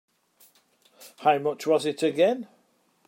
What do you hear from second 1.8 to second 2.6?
it again?